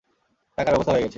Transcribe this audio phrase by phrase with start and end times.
[0.57, 1.09] টাকার ব্যবস্থা হয়ে গেছে।